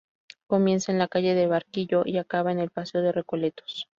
Comienza 0.47 0.91
en 0.91 0.97
la 0.97 1.07
calle 1.07 1.35
de 1.35 1.45
Barquillo 1.45 2.01
y 2.07 2.17
acaba 2.17 2.51
en 2.51 2.57
el 2.57 2.71
paseo 2.71 3.03
de 3.03 3.11
Recoletos. 3.11 3.87